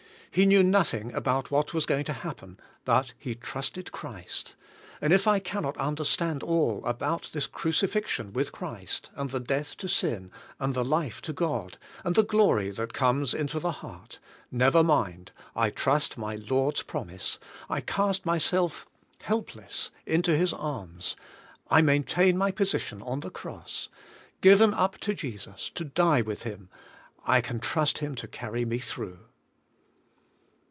He 0.33 0.45
knew 0.45 0.63
nothing 0.63 1.11
about 1.13 1.51
what 1.51 1.73
was 1.73 1.85
going 1.85 2.05
to 2.05 2.13
happen, 2.13 2.57
but 2.85 3.11
he 3.19 3.35
trusted 3.35 3.91
Christ; 3.91 4.55
and 5.01 5.11
if 5.11 5.27
I 5.27 5.39
can 5.39 5.63
not 5.63 5.75
understand 5.75 6.41
all 6.41 6.81
about 6.85 7.31
this 7.33 7.47
crucifixion 7.47 8.31
with 8.31 8.53
Christ, 8.53 9.09
and 9.15 9.31
the 9.31 9.41
death 9.41 9.75
to 9.75 9.89
sin, 9.89 10.31
and 10.57 10.73
the 10.73 10.85
life 10.85 11.21
to 11.23 11.33
God, 11.33 11.77
and 12.05 12.15
the 12.15 12.23
glory 12.23 12.69
that 12.71 12.93
comes 12.93 13.33
into 13.33 13.59
the 13.59 13.73
heart, 13.83 14.19
never 14.49 14.81
mind, 14.85 15.33
I 15.53 15.69
trust 15.69 16.17
my 16.17 16.35
Lord's 16.37 16.83
promise, 16.83 17.37
I 17.69 17.81
cast 17.81 18.25
myself 18.25 18.87
helpless 19.23 19.91
into 20.05 20.33
His 20.37 20.53
arms, 20.53 21.17
I 21.69 21.81
maintain 21.81 22.37
my 22.37 22.51
position 22.51 23.01
on 23.01 23.19
the 23.19 23.31
cross. 23.31 23.89
Given 24.39 24.73
up 24.73 24.97
to 24.99 25.13
Jesus, 25.13 25.69
to 25.71 25.83
die 25.83 26.21
with 26.21 26.43
Him, 26.43 26.69
I 27.25 27.41
can 27.41 27.59
trust 27.59 27.97
Him 27.97 28.15
to 28.15 28.29
carry 28.29 28.63
me 28.63 28.77
through. 28.79 29.25